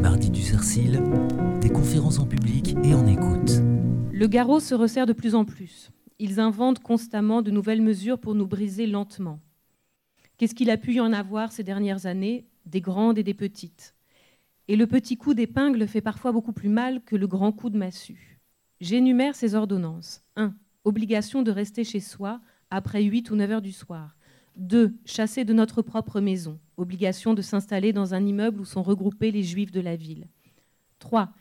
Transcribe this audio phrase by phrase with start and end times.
[0.00, 1.02] mardis du Cercil,
[1.60, 3.60] des conférences en public et en écoute.
[4.10, 5.90] Le garrot se resserre de plus en plus.
[6.18, 9.40] Ils inventent constamment de nouvelles mesures pour nous briser lentement.
[10.38, 13.94] Qu'est-ce qu'il a pu y en avoir ces dernières années, des grandes et des petites
[14.68, 17.78] Et le petit coup d'épingle fait parfois beaucoup plus mal que le grand coup de
[17.78, 18.40] massue.
[18.80, 20.22] J'énumère ces ordonnances.
[20.36, 20.54] 1.
[20.84, 22.40] Obligation de rester chez soi
[22.70, 24.16] après 8 ou 9 heures du soir.
[24.56, 24.94] 2.
[25.04, 26.58] Chasser de notre propre maison.
[26.76, 30.28] Obligation de s'installer dans un immeuble où sont regroupés les juifs de la ville.
[30.98, 31.32] 3.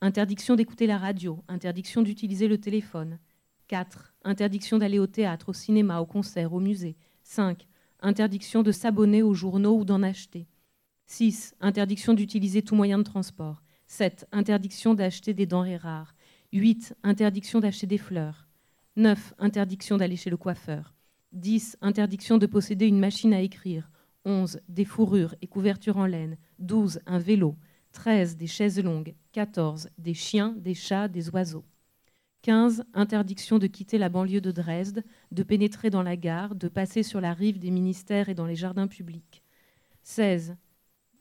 [0.00, 1.42] Interdiction d'écouter la radio.
[1.48, 3.18] Interdiction d'utiliser le téléphone.
[3.68, 4.14] 4.
[4.24, 6.96] Interdiction d'aller au théâtre, au cinéma, au concert, au musée.
[7.22, 7.66] 5.
[8.00, 10.46] Interdiction de s'abonner aux journaux ou d'en acheter.
[11.06, 11.54] 6.
[11.60, 13.62] Interdiction d'utiliser tout moyen de transport.
[13.86, 14.26] 7.
[14.32, 16.14] Interdiction d'acheter des denrées rares.
[16.52, 16.96] 8.
[17.02, 18.46] Interdiction d'acheter des fleurs.
[18.96, 19.34] 9.
[19.38, 20.94] Interdiction d'aller chez le coiffeur.
[21.34, 21.78] 10.
[21.80, 23.90] Interdiction de posséder une machine à écrire.
[24.24, 24.60] 11.
[24.68, 26.38] Des fourrures et couvertures en laine.
[26.60, 27.00] 12.
[27.06, 27.56] Un vélo.
[27.92, 28.36] 13.
[28.36, 29.14] Des chaises longues.
[29.32, 29.90] 14.
[29.98, 31.64] Des chiens, des chats, des oiseaux.
[32.42, 32.84] 15.
[32.94, 37.20] Interdiction de quitter la banlieue de Dresde, de pénétrer dans la gare, de passer sur
[37.20, 39.42] la rive des ministères et dans les jardins publics.
[40.04, 40.56] 16.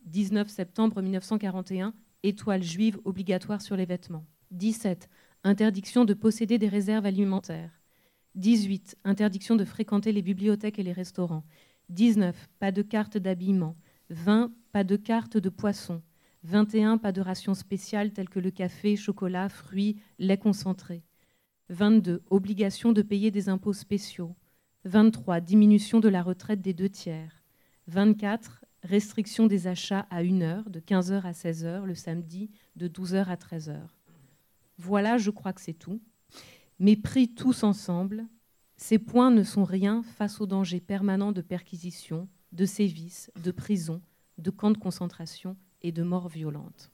[0.06, 1.94] 19 septembre 1941.
[2.22, 4.26] Étoile juive obligatoire sur les vêtements.
[4.52, 5.10] 17.
[5.44, 7.83] Interdiction de posséder des réserves alimentaires.
[8.36, 8.98] 18.
[9.04, 11.44] Interdiction de fréquenter les bibliothèques et les restaurants.
[11.90, 12.50] 19.
[12.60, 13.76] Pas de carte d'habillement.
[14.10, 14.52] 20.
[14.72, 16.02] Pas de carte de poisson.
[16.44, 16.98] 21.
[16.98, 21.04] Pas de rations spéciales telles que le café, chocolat, fruits, lait concentré.
[21.70, 22.24] 22.
[22.30, 24.36] Obligation de payer des impôts spéciaux.
[24.86, 25.40] 23.
[25.40, 27.44] Diminution de la retraite des deux tiers.
[27.88, 28.66] 24.
[28.84, 33.36] Restriction des achats à 1 heure, de 15h à 16h, le samedi, de 12h à
[33.36, 33.80] 13h.
[34.78, 36.02] Voilà, je crois que c'est tout
[36.84, 38.28] mais pris tous ensemble,
[38.76, 44.02] ces points ne sont rien face au danger permanent de perquisition, de sévices, de prison,
[44.38, 46.92] de camps de concentration et de morts violentes.